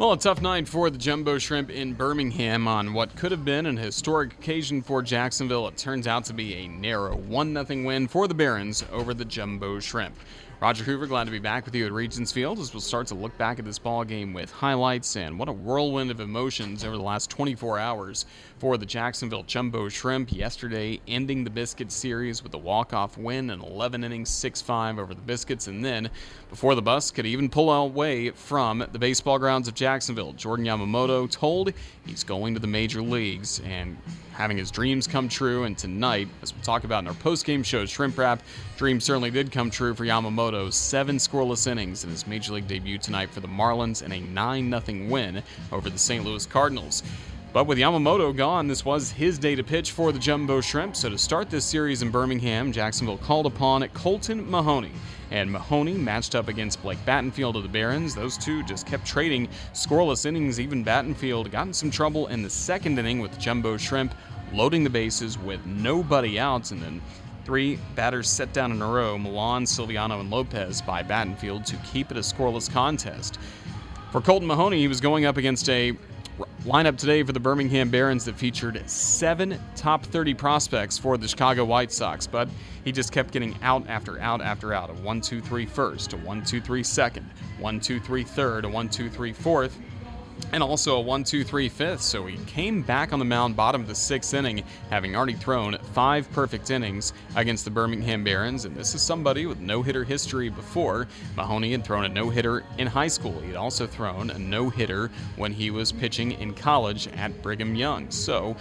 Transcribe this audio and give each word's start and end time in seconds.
Well, 0.00 0.12
a 0.12 0.16
tough 0.16 0.40
night 0.40 0.66
for 0.66 0.88
the 0.88 0.96
Jumbo 0.96 1.36
Shrimp 1.36 1.68
in 1.68 1.92
Birmingham 1.92 2.66
on 2.66 2.94
what 2.94 3.14
could 3.16 3.32
have 3.32 3.44
been 3.44 3.66
an 3.66 3.76
historic 3.76 4.32
occasion 4.32 4.80
for 4.80 5.02
Jacksonville. 5.02 5.68
It 5.68 5.76
turns 5.76 6.06
out 6.06 6.24
to 6.24 6.32
be 6.32 6.54
a 6.54 6.68
narrow 6.68 7.14
1 7.16 7.66
0 7.66 7.84
win 7.84 8.08
for 8.08 8.26
the 8.26 8.32
Barons 8.32 8.82
over 8.90 9.12
the 9.12 9.26
Jumbo 9.26 9.78
Shrimp. 9.78 10.14
Roger 10.60 10.84
Hoover, 10.84 11.06
glad 11.06 11.24
to 11.24 11.30
be 11.30 11.38
back 11.38 11.64
with 11.64 11.74
you 11.74 11.86
at 11.86 11.92
Regions 11.92 12.32
Field 12.32 12.58
as 12.58 12.74
we'll 12.74 12.82
start 12.82 13.06
to 13.06 13.14
look 13.14 13.36
back 13.38 13.58
at 13.58 13.64
this 13.64 13.78
ball 13.78 14.04
game 14.04 14.34
with 14.34 14.52
highlights 14.52 15.16
and 15.16 15.38
what 15.38 15.48
a 15.48 15.52
whirlwind 15.52 16.10
of 16.10 16.20
emotions 16.20 16.84
over 16.84 16.98
the 16.98 17.02
last 17.02 17.30
24 17.30 17.78
hours 17.78 18.26
for 18.58 18.76
the 18.76 18.84
Jacksonville 18.84 19.42
Jumbo 19.44 19.88
Shrimp. 19.88 20.30
Yesterday, 20.30 21.00
ending 21.08 21.44
the 21.44 21.50
Biscuits 21.50 21.94
series 21.94 22.42
with 22.42 22.52
a 22.52 22.58
walk-off 22.58 23.16
win 23.16 23.48
in 23.48 23.62
11 23.62 24.04
innings, 24.04 24.28
6-5 24.28 24.98
over 24.98 25.14
the 25.14 25.22
Biscuits, 25.22 25.66
and 25.66 25.82
then 25.82 26.10
before 26.50 26.74
the 26.74 26.82
bus 26.82 27.10
could 27.10 27.24
even 27.24 27.48
pull 27.48 27.72
away 27.72 28.28
from 28.28 28.84
the 28.92 28.98
baseball 28.98 29.38
grounds 29.38 29.66
of 29.66 29.72
Jacksonville, 29.72 30.34
Jordan 30.34 30.66
Yamamoto 30.66 31.30
told 31.30 31.72
he's 32.04 32.22
going 32.22 32.52
to 32.52 32.60
the 32.60 32.66
major 32.66 33.00
leagues 33.00 33.60
and 33.60 33.96
having 34.32 34.58
his 34.58 34.70
dreams 34.70 35.06
come 35.06 35.28
true. 35.28 35.64
And 35.64 35.76
tonight, 35.76 36.28
as 36.42 36.52
we'll 36.52 36.62
talk 36.62 36.84
about 36.84 37.04
in 37.04 37.08
our 37.08 37.14
post-game 37.14 37.62
show, 37.62 37.86
Shrimp 37.86 38.18
Wrap, 38.18 38.42
dreams 38.76 39.04
certainly 39.04 39.30
did 39.30 39.52
come 39.52 39.70
true 39.70 39.94
for 39.94 40.04
Yamamoto. 40.04 40.49
Seven 40.50 41.16
scoreless 41.16 41.70
innings 41.70 42.02
in 42.02 42.10
his 42.10 42.26
major 42.26 42.54
league 42.54 42.66
debut 42.66 42.98
tonight 42.98 43.30
for 43.30 43.38
the 43.38 43.46
Marlins 43.46 44.02
in 44.02 44.10
a 44.10 44.20
9-0 44.20 45.08
win 45.08 45.42
over 45.70 45.88
the 45.88 45.98
St. 45.98 46.24
Louis 46.24 46.44
Cardinals. 46.44 47.04
But 47.52 47.66
with 47.68 47.78
Yamamoto 47.78 48.36
gone, 48.36 48.66
this 48.66 48.84
was 48.84 49.12
his 49.12 49.38
day 49.38 49.54
to 49.54 49.62
pitch 49.62 49.92
for 49.92 50.10
the 50.10 50.18
Jumbo 50.18 50.60
Shrimp. 50.60 50.96
So 50.96 51.08
to 51.08 51.16
start 51.16 51.50
this 51.50 51.64
series 51.64 52.02
in 52.02 52.10
Birmingham, 52.10 52.72
Jacksonville 52.72 53.18
called 53.18 53.46
upon 53.46 53.86
Colton 53.88 54.50
Mahoney. 54.50 54.92
And 55.30 55.50
Mahoney 55.50 55.94
matched 55.94 56.34
up 56.34 56.48
against 56.48 56.82
Blake 56.82 56.98
Battenfield 57.06 57.54
of 57.54 57.62
the 57.62 57.68
Barons. 57.68 58.16
Those 58.16 58.36
two 58.36 58.64
just 58.64 58.86
kept 58.86 59.06
trading 59.06 59.48
scoreless 59.72 60.26
innings. 60.26 60.58
Even 60.58 60.84
Battenfield 60.84 61.52
got 61.52 61.68
in 61.68 61.72
some 61.72 61.92
trouble 61.92 62.26
in 62.26 62.42
the 62.42 62.50
second 62.50 62.98
inning 62.98 63.20
with 63.20 63.38
Jumbo 63.38 63.76
Shrimp 63.76 64.14
loading 64.52 64.82
the 64.82 64.90
bases 64.90 65.38
with 65.38 65.64
nobody 65.64 66.40
out. 66.40 66.72
And 66.72 66.82
then 66.82 67.00
three 67.50 67.80
batters 67.96 68.30
set 68.30 68.52
down 68.52 68.70
in 68.70 68.80
a 68.80 68.86
row 68.86 69.18
Milan, 69.18 69.64
Silviano, 69.64 70.20
and 70.20 70.30
Lopez 70.30 70.80
by 70.80 71.02
Battenfield 71.02 71.64
to 71.64 71.76
keep 71.78 72.12
it 72.12 72.16
a 72.16 72.20
scoreless 72.20 72.72
contest. 72.72 73.40
For 74.12 74.20
Colton 74.20 74.46
Mahoney, 74.46 74.78
he 74.78 74.86
was 74.86 75.00
going 75.00 75.24
up 75.24 75.36
against 75.36 75.68
a 75.68 75.96
lineup 76.62 76.96
today 76.96 77.24
for 77.24 77.32
the 77.32 77.40
Birmingham 77.40 77.90
Barons 77.90 78.24
that 78.26 78.36
featured 78.36 78.80
seven 78.88 79.58
top 79.74 80.04
30 80.04 80.32
prospects 80.34 80.96
for 80.96 81.18
the 81.18 81.26
Chicago 81.26 81.64
White 81.64 81.90
Sox, 81.90 82.24
but 82.24 82.48
he 82.84 82.92
just 82.92 83.10
kept 83.10 83.32
getting 83.32 83.56
out 83.62 83.84
after 83.88 84.20
out 84.20 84.40
after 84.40 84.72
out. 84.72 84.88
A 84.88 84.92
1 84.92 85.20
2 85.20 85.40
3 85.40 85.66
first, 85.66 86.12
a 86.12 86.18
1 86.18 86.44
2 86.44 86.60
3 86.60 86.84
second, 86.84 87.28
1 87.58 87.80
2 87.80 87.98
3 87.98 88.22
third, 88.22 88.64
a 88.64 88.68
1 88.68 88.88
2 88.88 89.10
3 89.10 89.32
fourth 89.32 89.76
and 90.52 90.62
also 90.62 90.96
a 90.96 91.00
1 91.00 91.24
2 91.24 91.44
3 91.44 91.68
fifth. 91.68 92.02
So 92.02 92.26
he 92.26 92.36
came 92.44 92.82
back 92.82 93.12
on 93.12 93.18
the 93.18 93.24
mound 93.24 93.56
bottom 93.56 93.80
of 93.80 93.88
the 93.88 93.94
sixth 93.94 94.34
inning, 94.34 94.64
having 94.90 95.16
already 95.16 95.34
thrown 95.34 95.78
five 95.92 96.30
perfect 96.32 96.70
innings 96.70 97.12
against 97.36 97.64
the 97.64 97.70
Birmingham 97.70 98.24
Barons. 98.24 98.64
And 98.64 98.76
this 98.76 98.94
is 98.94 99.02
somebody 99.02 99.46
with 99.46 99.60
no 99.60 99.82
hitter 99.82 100.04
history 100.04 100.48
before. 100.48 101.06
Mahoney 101.36 101.72
had 101.72 101.84
thrown 101.84 102.04
a 102.04 102.08
no 102.08 102.30
hitter 102.30 102.64
in 102.78 102.86
high 102.86 103.08
school. 103.08 103.38
He 103.40 103.48
had 103.48 103.56
also 103.56 103.86
thrown 103.86 104.30
a 104.30 104.38
no 104.38 104.68
hitter 104.68 105.10
when 105.36 105.52
he 105.52 105.70
was 105.70 105.92
pitching 105.92 106.32
in 106.32 106.54
college 106.54 107.08
at 107.08 107.42
Brigham 107.42 107.74
Young. 107.74 108.10
So 108.10 108.56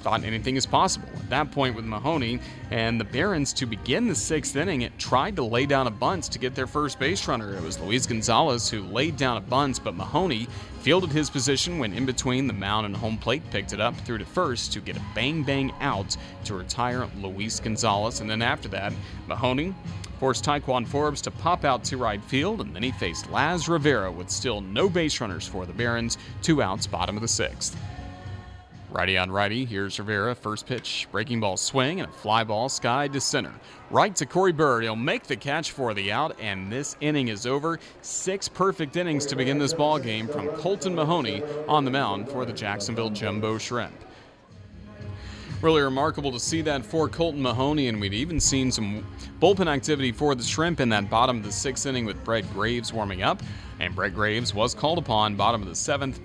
thought 0.00 0.24
anything 0.24 0.56
is 0.56 0.66
possible. 0.66 1.08
At 1.14 1.30
that 1.30 1.50
point 1.50 1.76
with 1.76 1.84
Mahoney 1.84 2.40
and 2.70 3.00
the 3.00 3.04
Barons 3.04 3.52
to 3.54 3.66
begin 3.66 4.08
the 4.08 4.14
sixth 4.14 4.56
inning, 4.56 4.82
it 4.82 4.98
tried 4.98 5.36
to 5.36 5.42
lay 5.42 5.66
down 5.66 5.86
a 5.86 5.90
bunt 5.90 6.24
to 6.24 6.38
get 6.38 6.54
their 6.54 6.66
first 6.66 6.98
base 6.98 7.26
runner. 7.28 7.54
It 7.54 7.62
was 7.62 7.78
Luis 7.80 8.06
Gonzalez 8.06 8.68
who 8.68 8.82
laid 8.82 9.16
down 9.16 9.36
a 9.36 9.40
bunt, 9.40 9.80
but 9.84 9.94
Mahoney 9.94 10.48
fielded 10.80 11.10
his 11.10 11.28
position 11.28 11.78
when 11.78 11.92
in 11.92 12.06
between 12.06 12.46
the 12.46 12.52
mound 12.52 12.86
and 12.86 12.96
home 12.96 13.18
plate, 13.18 13.42
picked 13.50 13.72
it 13.72 13.80
up, 13.80 13.94
threw 13.98 14.18
to 14.18 14.24
first 14.24 14.72
to 14.72 14.80
get 14.80 14.96
a 14.96 15.02
bang 15.14 15.42
bang 15.42 15.72
out 15.80 16.16
to 16.44 16.54
retire 16.54 17.06
Luis 17.20 17.60
Gonzalez. 17.60 18.20
And 18.20 18.30
then 18.30 18.42
after 18.42 18.68
that, 18.68 18.92
Mahoney 19.28 19.74
forced 20.18 20.44
Ti'Quan 20.44 20.86
Forbes 20.86 21.22
to 21.22 21.30
pop 21.30 21.64
out 21.64 21.82
to 21.84 21.96
right 21.96 22.22
field, 22.24 22.60
and 22.60 22.74
then 22.74 22.82
he 22.82 22.92
faced 22.92 23.30
Laz 23.30 23.68
Rivera 23.68 24.12
with 24.12 24.28
still 24.30 24.60
no 24.60 24.88
base 24.88 25.18
runners 25.20 25.46
for 25.46 25.64
the 25.64 25.72
Barons, 25.72 26.18
two 26.42 26.62
outs, 26.62 26.86
bottom 26.86 27.16
of 27.16 27.22
the 27.22 27.28
sixth. 27.28 27.76
Righty 28.92 29.16
on 29.16 29.30
righty, 29.30 29.64
here's 29.64 30.00
Rivera. 30.00 30.34
First 30.34 30.66
pitch, 30.66 31.06
breaking 31.12 31.38
ball 31.38 31.56
swing, 31.56 32.00
and 32.00 32.08
a 32.08 32.12
fly 32.12 32.42
ball 32.42 32.68
skied 32.68 33.12
to 33.12 33.20
center. 33.20 33.52
Right 33.88 34.14
to 34.16 34.26
Corey 34.26 34.50
Bird. 34.50 34.82
He'll 34.82 34.96
make 34.96 35.28
the 35.28 35.36
catch 35.36 35.70
for 35.70 35.94
the 35.94 36.10
out, 36.10 36.36
and 36.40 36.72
this 36.72 36.96
inning 37.00 37.28
is 37.28 37.46
over. 37.46 37.78
Six 38.02 38.48
perfect 38.48 38.96
innings 38.96 39.26
to 39.26 39.36
begin 39.36 39.58
this 39.58 39.72
ball 39.72 40.00
game 40.00 40.26
from 40.26 40.48
Colton 40.48 40.96
Mahoney 40.96 41.44
on 41.68 41.84
the 41.84 41.90
mound 41.92 42.28
for 42.28 42.44
the 42.44 42.52
Jacksonville 42.52 43.10
Jumbo 43.10 43.58
Shrimp. 43.58 43.94
Really 45.62 45.82
remarkable 45.82 46.32
to 46.32 46.40
see 46.40 46.60
that 46.62 46.84
for 46.84 47.08
Colton 47.08 47.42
Mahoney, 47.42 47.86
and 47.86 48.00
we'd 48.00 48.14
even 48.14 48.40
seen 48.40 48.72
some 48.72 49.06
bullpen 49.40 49.68
activity 49.68 50.10
for 50.10 50.34
the 50.34 50.42
Shrimp 50.42 50.80
in 50.80 50.88
that 50.88 51.08
bottom 51.08 51.36
of 51.36 51.44
the 51.44 51.52
sixth 51.52 51.86
inning 51.86 52.06
with 52.06 52.22
Brett 52.24 52.50
Graves 52.52 52.92
warming 52.92 53.22
up. 53.22 53.40
And 53.78 53.94
Brett 53.94 54.14
Graves 54.14 54.52
was 54.52 54.74
called 54.74 54.98
upon 54.98 55.36
bottom 55.36 55.62
of 55.62 55.68
the 55.68 55.74
seventh 55.76 56.20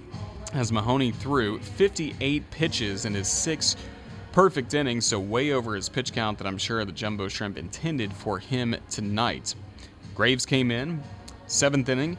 as 0.55 0.71
Mahoney 0.71 1.11
threw 1.11 1.59
58 1.59 2.49
pitches 2.49 3.05
in 3.05 3.13
his 3.13 3.27
six 3.27 3.75
perfect 4.31 4.73
innings, 4.73 5.05
so 5.05 5.19
way 5.19 5.51
over 5.51 5.75
his 5.75 5.89
pitch 5.89 6.13
count 6.13 6.37
that 6.37 6.47
I'm 6.47 6.57
sure 6.57 6.85
the 6.85 6.93
Jumbo 6.93 7.27
Shrimp 7.27 7.57
intended 7.57 8.13
for 8.13 8.39
him 8.39 8.75
tonight. 8.89 9.53
Graves 10.13 10.45
came 10.45 10.71
in, 10.71 11.03
seventh 11.47 11.89
inning, 11.89 12.17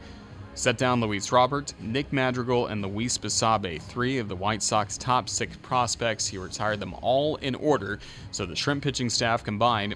set 0.54 0.76
down 0.76 1.00
Luis 1.00 1.32
Robert, 1.32 1.72
Nick 1.80 2.12
Madrigal, 2.12 2.66
and 2.66 2.82
Luis 2.82 3.16
Basabe, 3.16 3.80
three 3.82 4.19
of 4.19 4.28
the 4.28 4.36
White 4.36 4.62
Sox 4.62 4.98
top 4.98 5.30
six 5.30 5.56
prospects. 5.62 6.26
He 6.26 6.36
retired 6.36 6.80
them 6.80 6.94
all 7.00 7.36
in 7.36 7.54
order, 7.54 7.98
so 8.32 8.44
the 8.44 8.56
Shrimp 8.56 8.82
pitching 8.82 9.08
staff 9.08 9.44
combined 9.44 9.94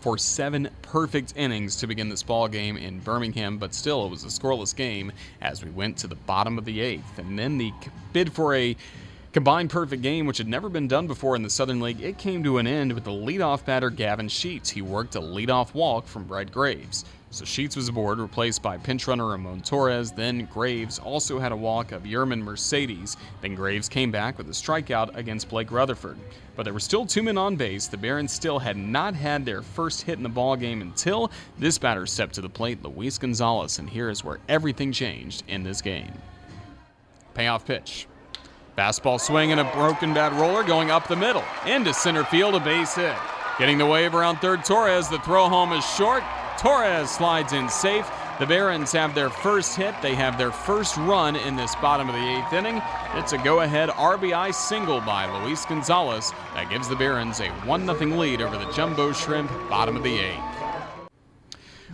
for 0.00 0.18
seven 0.18 0.68
perfect 0.82 1.34
innings 1.36 1.76
to 1.76 1.86
begin 1.86 2.08
this 2.08 2.22
ball 2.22 2.48
game 2.48 2.76
in 2.76 3.00
Birmingham, 3.00 3.58
but 3.58 3.74
still 3.74 4.06
it 4.06 4.10
was 4.10 4.24
a 4.24 4.28
scoreless 4.28 4.74
game 4.74 5.12
as 5.40 5.64
we 5.64 5.70
went 5.70 5.98
to 5.98 6.06
the 6.06 6.14
bottom 6.14 6.58
of 6.58 6.64
the 6.64 6.80
eighth. 6.80 7.18
And 7.18 7.38
then 7.38 7.58
the 7.58 7.72
bid 8.12 8.32
for 8.32 8.54
a 8.54 8.76
combined 9.32 9.70
perfect 9.70 10.02
game, 10.02 10.26
which 10.26 10.38
had 10.38 10.46
never 10.46 10.68
been 10.68 10.86
done 10.88 11.06
before 11.06 11.34
in 11.34 11.42
the 11.42 11.50
Southern 11.50 11.80
League, 11.80 12.00
it 12.00 12.18
came 12.18 12.44
to 12.44 12.58
an 12.58 12.66
end 12.66 12.92
with 12.92 13.04
the 13.04 13.10
leadoff 13.10 13.64
batter 13.64 13.90
Gavin 13.90 14.28
Sheets. 14.28 14.70
He 14.70 14.80
worked 14.80 15.16
a 15.16 15.20
leadoff 15.20 15.74
walk 15.74 16.06
from 16.06 16.24
Brett 16.24 16.52
Graves. 16.52 17.04
So 17.34 17.44
Sheets 17.44 17.74
was 17.74 17.88
aboard, 17.88 18.20
replaced 18.20 18.62
by 18.62 18.78
pinch 18.78 19.08
runner 19.08 19.26
Ramon 19.26 19.60
Torres. 19.60 20.12
Then 20.12 20.48
Graves 20.52 21.00
also 21.00 21.40
had 21.40 21.50
a 21.50 21.56
walk 21.56 21.90
of 21.90 22.04
Yerman 22.04 22.40
Mercedes. 22.40 23.16
Then 23.40 23.56
Graves 23.56 23.88
came 23.88 24.12
back 24.12 24.38
with 24.38 24.46
a 24.46 24.52
strikeout 24.52 25.16
against 25.16 25.48
Blake 25.48 25.72
Rutherford. 25.72 26.16
But 26.54 26.62
there 26.62 26.72
were 26.72 26.78
still 26.78 27.04
two 27.04 27.24
men 27.24 27.36
on 27.36 27.56
base. 27.56 27.88
The 27.88 27.96
Barons 27.96 28.30
still 28.30 28.60
had 28.60 28.76
not 28.76 29.16
had 29.16 29.44
their 29.44 29.62
first 29.62 30.02
hit 30.02 30.16
in 30.16 30.22
the 30.22 30.30
ballgame 30.30 30.80
until 30.80 31.32
this 31.58 31.76
batter 31.76 32.06
stepped 32.06 32.36
to 32.36 32.40
the 32.40 32.48
plate, 32.48 32.84
Luis 32.84 33.18
Gonzalez. 33.18 33.80
And 33.80 33.90
here 33.90 34.10
is 34.10 34.22
where 34.22 34.38
everything 34.48 34.92
changed 34.92 35.42
in 35.48 35.64
this 35.64 35.82
game. 35.82 36.12
Payoff 37.34 37.66
pitch. 37.66 38.06
Fastball 38.78 39.20
swing 39.20 39.50
and 39.50 39.60
a 39.60 39.64
broken 39.72 40.14
bat 40.14 40.32
roller 40.34 40.62
going 40.62 40.92
up 40.92 41.08
the 41.08 41.16
middle. 41.16 41.42
Into 41.66 41.94
center 41.94 42.22
field, 42.22 42.54
a 42.54 42.60
base 42.60 42.94
hit. 42.94 43.16
Getting 43.58 43.76
the 43.76 43.86
wave 43.86 44.14
around 44.14 44.36
third 44.36 44.64
Torres. 44.64 45.08
The 45.08 45.18
throw 45.18 45.48
home 45.48 45.72
is 45.72 45.84
short. 45.84 46.22
Torres 46.58 47.10
slides 47.10 47.52
in 47.52 47.68
safe. 47.68 48.10
The 48.38 48.46
Barons 48.46 48.90
have 48.92 49.14
their 49.14 49.30
first 49.30 49.76
hit. 49.76 49.94
They 50.02 50.14
have 50.14 50.38
their 50.38 50.50
first 50.50 50.96
run 50.96 51.36
in 51.36 51.56
this 51.56 51.74
bottom 51.76 52.08
of 52.08 52.14
the 52.14 52.20
eighth 52.20 52.52
inning. 52.52 52.82
It's 53.14 53.32
a 53.32 53.38
go 53.38 53.60
ahead 53.60 53.90
RBI 53.90 54.52
single 54.54 55.00
by 55.00 55.30
Luis 55.42 55.64
Gonzalez 55.64 56.32
that 56.54 56.70
gives 56.70 56.88
the 56.88 56.96
Barons 56.96 57.40
a 57.40 57.48
1 57.48 57.86
0 57.86 58.16
lead 58.16 58.42
over 58.42 58.56
the 58.56 58.70
Jumbo 58.72 59.12
Shrimp, 59.12 59.50
bottom 59.68 59.96
of 59.96 60.02
the 60.02 60.18
eighth. 60.18 60.54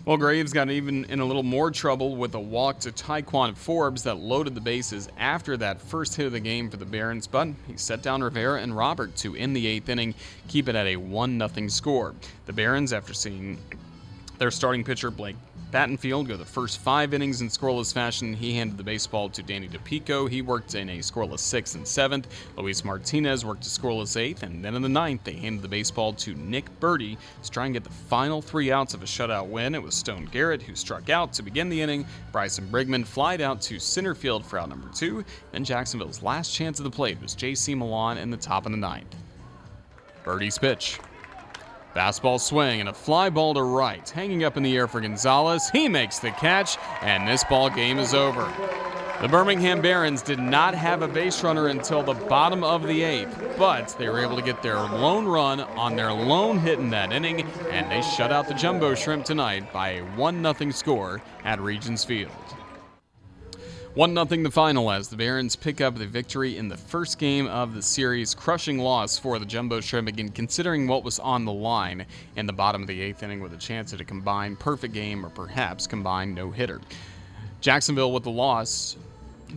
Well, 0.06 0.16
Graves 0.16 0.54
got 0.54 0.70
even 0.70 1.04
in 1.04 1.20
a 1.20 1.24
little 1.26 1.42
more 1.42 1.70
trouble 1.70 2.16
with 2.16 2.34
a 2.34 2.40
walk 2.40 2.80
to 2.80 2.90
Ti'Quan 2.90 3.54
Forbes 3.54 4.02
that 4.04 4.16
loaded 4.16 4.54
the 4.54 4.60
bases 4.60 5.10
after 5.18 5.58
that 5.58 5.78
first 5.78 6.16
hit 6.16 6.24
of 6.24 6.32
the 6.32 6.40
game 6.40 6.70
for 6.70 6.78
the 6.78 6.86
Barons, 6.86 7.26
but 7.26 7.48
he 7.66 7.76
set 7.76 8.02
down 8.02 8.22
Rivera 8.22 8.62
and 8.62 8.74
Robert 8.74 9.14
to 9.16 9.36
end 9.36 9.54
the 9.54 9.66
eighth 9.66 9.90
inning, 9.90 10.14
keep 10.48 10.70
it 10.70 10.74
at 10.74 10.86
a 10.86 10.96
1 10.96 11.50
0 11.54 11.68
score. 11.68 12.14
The 12.46 12.52
Barons, 12.54 12.94
after 12.94 13.12
seeing 13.12 13.58
their 14.40 14.50
starting 14.50 14.82
pitcher, 14.82 15.10
Blake 15.10 15.36
Battenfield, 15.70 16.26
go 16.26 16.36
the 16.38 16.46
first 16.46 16.78
five 16.78 17.12
innings 17.12 17.42
in 17.42 17.48
scoreless 17.48 17.92
fashion. 17.92 18.32
He 18.32 18.54
handed 18.54 18.78
the 18.78 18.82
baseball 18.82 19.28
to 19.28 19.42
Danny 19.42 19.68
DePico. 19.68 20.30
He 20.30 20.40
worked 20.40 20.74
in 20.74 20.88
a 20.88 20.98
scoreless 20.98 21.40
sixth 21.40 21.74
and 21.74 21.86
seventh. 21.86 22.26
Luis 22.56 22.82
Martinez 22.82 23.44
worked 23.44 23.66
a 23.66 23.68
scoreless 23.68 24.16
eighth. 24.16 24.42
And 24.42 24.64
then 24.64 24.74
in 24.74 24.80
the 24.80 24.88
ninth, 24.88 25.24
they 25.24 25.34
handed 25.34 25.60
the 25.60 25.68
baseball 25.68 26.14
to 26.14 26.34
Nick 26.34 26.68
Burdi 26.80 27.18
to 27.42 27.50
try 27.50 27.66
and 27.66 27.74
get 27.74 27.84
the 27.84 27.90
final 27.90 28.40
three 28.40 28.72
outs 28.72 28.94
of 28.94 29.02
a 29.02 29.06
shutout 29.06 29.48
win. 29.48 29.74
It 29.74 29.82
was 29.82 29.94
Stone 29.94 30.30
Garrett 30.32 30.62
who 30.62 30.74
struck 30.74 31.10
out 31.10 31.34
to 31.34 31.42
begin 31.42 31.68
the 31.68 31.82
inning. 31.82 32.06
Bryson 32.32 32.66
Brigman 32.66 33.06
flied 33.06 33.42
out 33.42 33.60
to 33.62 33.78
center 33.78 34.14
field 34.14 34.46
for 34.46 34.58
out 34.58 34.70
number 34.70 34.88
two. 34.94 35.22
Then 35.52 35.64
Jacksonville's 35.64 36.22
last 36.22 36.54
chance 36.54 36.80
at 36.80 36.84
the 36.84 36.90
plate 36.90 37.20
was 37.20 37.34
J.C. 37.34 37.74
Milan 37.74 38.16
in 38.16 38.30
the 38.30 38.38
top 38.38 38.64
of 38.64 38.72
the 38.72 38.78
ninth. 38.78 39.14
Burdi's 40.24 40.58
pitch. 40.58 40.98
Fastball 41.94 42.40
swing 42.40 42.80
and 42.80 42.88
a 42.88 42.92
fly 42.92 43.30
ball 43.30 43.54
to 43.54 43.62
right. 43.62 44.08
Hanging 44.08 44.44
up 44.44 44.56
in 44.56 44.62
the 44.62 44.76
air 44.76 44.86
for 44.86 45.00
Gonzalez. 45.00 45.68
He 45.70 45.88
makes 45.88 46.20
the 46.20 46.30
catch, 46.30 46.78
and 47.02 47.26
this 47.26 47.42
ball 47.44 47.68
game 47.68 47.98
is 47.98 48.14
over. 48.14 48.50
The 49.20 49.28
Birmingham 49.28 49.82
Barons 49.82 50.22
did 50.22 50.38
not 50.38 50.74
have 50.74 51.02
a 51.02 51.08
base 51.08 51.42
runner 51.42 51.66
until 51.66 52.02
the 52.02 52.14
bottom 52.14 52.64
of 52.64 52.86
the 52.86 53.02
eighth, 53.02 53.54
but 53.58 53.94
they 53.98 54.08
were 54.08 54.20
able 54.20 54.36
to 54.36 54.42
get 54.42 54.62
their 54.62 54.76
lone 54.76 55.26
run 55.26 55.60
on 55.60 55.94
their 55.94 56.12
lone 56.12 56.58
hit 56.58 56.78
in 56.78 56.88
that 56.90 57.12
inning, 57.12 57.42
and 57.70 57.90
they 57.90 58.00
shut 58.00 58.32
out 58.32 58.48
the 58.48 58.54
Jumbo 58.54 58.94
Shrimp 58.94 59.26
tonight 59.26 59.70
by 59.72 59.90
a 59.90 60.00
1 60.00 60.54
0 60.54 60.70
score 60.70 61.20
at 61.44 61.60
Regions 61.60 62.02
Field. 62.02 62.30
1 63.94 64.14
0 64.14 64.24
the 64.24 64.50
final 64.52 64.88
as 64.88 65.08
the 65.08 65.16
Barons 65.16 65.56
pick 65.56 65.80
up 65.80 65.96
the 65.96 66.06
victory 66.06 66.56
in 66.56 66.68
the 66.68 66.76
first 66.76 67.18
game 67.18 67.48
of 67.48 67.74
the 67.74 67.82
series, 67.82 68.36
crushing 68.36 68.78
loss 68.78 69.18
for 69.18 69.40
the 69.40 69.44
Jumbo 69.44 69.80
Shrimp 69.80 70.06
again, 70.06 70.28
considering 70.28 70.86
what 70.86 71.02
was 71.02 71.18
on 71.18 71.44
the 71.44 71.52
line 71.52 72.06
in 72.36 72.46
the 72.46 72.52
bottom 72.52 72.82
of 72.82 72.86
the 72.86 73.00
eighth 73.00 73.24
inning 73.24 73.40
with 73.40 73.52
a 73.52 73.56
chance 73.56 73.92
at 73.92 74.00
a 74.00 74.04
combined 74.04 74.60
perfect 74.60 74.94
game 74.94 75.26
or 75.26 75.28
perhaps 75.28 75.88
combined 75.88 76.36
no 76.36 76.52
hitter. 76.52 76.80
Jacksonville 77.60 78.12
with 78.12 78.22
the 78.22 78.30
loss 78.30 78.96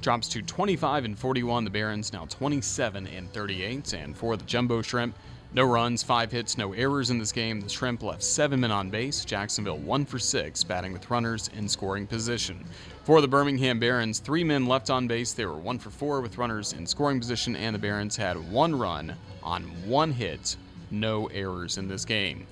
drops 0.01 0.27
to 0.29 0.41
25 0.41 1.05
and 1.05 1.19
41. 1.19 1.63
The 1.63 1.69
Barons 1.69 2.11
now 2.11 2.25
27 2.25 3.05
and 3.05 3.31
38. 3.31 3.93
And 3.93 4.17
for 4.17 4.35
the 4.35 4.45
Jumbo 4.45 4.81
Shrimp, 4.81 5.15
no 5.53 5.63
runs, 5.65 6.01
five 6.01 6.31
hits, 6.31 6.57
no 6.57 6.73
errors 6.73 7.09
in 7.09 7.19
this 7.19 7.31
game. 7.31 7.61
The 7.61 7.69
Shrimp 7.69 8.01
left 8.01 8.23
seven 8.23 8.59
men 8.59 8.71
on 8.71 8.89
base. 8.89 9.23
Jacksonville 9.23 9.77
one 9.77 10.05
for 10.05 10.17
six, 10.17 10.63
batting 10.63 10.93
with 10.93 11.09
runners 11.09 11.49
in 11.55 11.69
scoring 11.69 12.07
position. 12.07 12.65
For 13.03 13.21
the 13.21 13.27
Birmingham 13.27 13.79
Barons, 13.79 14.19
three 14.19 14.43
men 14.43 14.65
left 14.65 14.89
on 14.89 15.07
base. 15.07 15.33
They 15.33 15.45
were 15.45 15.57
one 15.57 15.77
for 15.77 15.89
four 15.89 16.21
with 16.21 16.37
runners 16.37 16.73
in 16.73 16.87
scoring 16.87 17.19
position, 17.19 17.55
and 17.55 17.75
the 17.75 17.79
Barons 17.79 18.15
had 18.15 18.37
one 18.51 18.73
run 18.73 19.15
on 19.43 19.63
one 19.85 20.11
hit, 20.11 20.55
no 20.89 21.27
errors 21.27 21.77
in 21.77 21.87
this 21.87 22.05
game. 22.05 22.47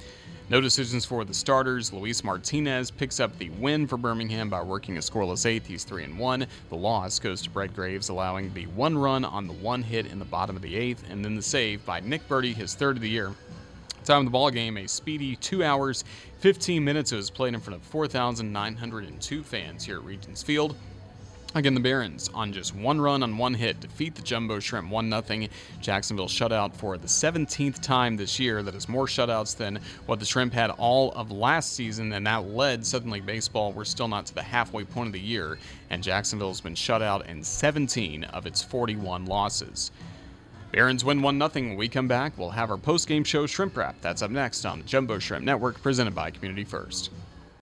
No 0.52 0.60
decisions 0.60 1.06
for 1.06 1.24
the 1.24 1.34
starters. 1.34 1.94
Luis 1.94 2.26
Martinez 2.26 2.92
picks 2.92 3.22
up 3.22 3.38
the 3.38 3.50
win 3.52 3.88
for 3.88 3.96
Birmingham 3.96 4.50
by 4.50 4.62
working 4.62 4.98
a 4.98 5.00
scoreless 5.00 5.46
eighth. 5.46 5.66
He's 5.66 5.86
3 5.86 6.04
and 6.04 6.20
1. 6.20 6.46
The 6.68 6.76
loss 6.76 7.20
goes 7.20 7.42
to 7.44 7.50
Brett 7.50 7.74
Graves, 7.74 8.10
allowing 8.10 8.54
the 8.54 8.66
one 8.66 8.98
run 8.98 9.24
on 9.24 9.48
the 9.48 9.54
one 9.54 9.82
hit 9.82 10.08
in 10.08 10.20
the 10.20 10.26
bottom 10.26 10.58
of 10.58 10.62
the 10.62 10.76
eighth, 10.76 11.06
and 11.10 11.24
then 11.24 11.38
the 11.38 11.42
save 11.42 11.86
by 11.86 12.02
Nick 12.02 12.28
Burdi, 12.28 12.54
his 12.54 12.76
third 12.76 12.98
of 12.98 13.02
the 13.02 13.08
year. 13.08 13.34
Time 14.04 14.20
of 14.20 14.26
the 14.26 14.32
ball 14.32 14.52
game, 14.52 14.76
a 14.76 14.88
speedy 14.88 15.38
two 15.38 15.64
hours, 15.64 16.04
15 16.40 16.84
minutes. 16.84 17.14
It 17.14 17.16
was 17.16 17.30
played 17.30 17.54
in 17.54 17.62
front 17.62 17.80
of 17.80 17.88
4,902 17.88 19.44
fans 19.44 19.86
here 19.86 20.00
at 20.00 20.04
Regions 20.04 20.44
Field. 20.44 20.76
Again, 21.54 21.74
the 21.74 21.82
Barons 21.82 22.30
on 22.34 22.54
just 22.54 22.74
one 22.74 23.02
run 23.02 23.24
on 23.24 23.38
one 23.38 23.54
hit 23.54 23.82
defeat 23.82 24.16
the 24.16 24.22
Jumbo 24.22 24.62
Shrimp 24.62 24.90
1 24.90 25.24
0. 25.28 25.48
Jacksonville 25.82 26.30
shutout 26.30 26.74
for 26.74 26.98
the 26.98 27.08
17th 27.08 27.82
time 27.82 28.16
this 28.16 28.40
year. 28.40 28.64
That 28.64 28.74
is 28.74 28.88
more 28.88 29.06
shutouts 29.06 29.58
than 29.58 29.82
what 30.06 30.22
the 30.22 30.26
Shrimp 30.26 30.54
had 30.54 30.70
all 30.70 31.12
of 31.12 31.30
last 31.30 31.74
season, 31.74 32.14
and 32.14 32.26
that 32.26 32.48
led 32.48 32.86
Southern 32.86 33.12
League 33.12 33.26
Baseball. 33.26 33.74
We're 33.74 33.84
still 33.84 34.08
not 34.08 34.28
to 34.28 34.34
the 34.34 34.42
halfway 34.42 34.86
point 34.86 35.08
of 35.08 35.14
the 35.14 35.20
year, 35.20 35.60
and 35.90 36.02
Jacksonville 36.02 36.48
has 36.48 36.62
been 36.62 36.74
shut 36.74 37.02
out 37.02 37.28
in 37.28 37.44
17 37.44 38.24
of 38.24 38.46
its 38.46 38.64
41 38.64 39.26
losses. 39.26 39.92
Barons 40.72 41.04
win 41.04 41.22
1 41.22 41.38
0. 41.38 41.50
When 41.68 41.76
we 41.76 41.90
come 41.90 42.08
back, 42.08 42.38
we'll 42.38 42.52
have 42.52 42.72
our 42.72 42.78
post 42.78 43.10
game 43.10 43.26
show 43.26 43.46
Shrimp 43.46 43.76
Wrap. 43.76 44.00
That's 44.00 44.22
up 44.22 44.32
next 44.32 44.64
on 44.64 44.80
the 44.80 44.86
Jumbo 44.86 45.20
Shrimp 45.20 45.44
Network, 45.44 45.82
presented 45.82 46.16
by 46.16 46.32
Community 46.32 46.64
First. 46.64 47.10